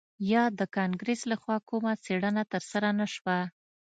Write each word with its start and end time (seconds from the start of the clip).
یا 0.33 0.43
د 0.59 0.61
کانګرس 0.77 1.21
لخوا 1.31 1.57
کومه 1.69 1.91
څیړنه 2.03 2.43
ترسره 2.51 2.89
نه 2.99 3.07
شوه 3.13 3.37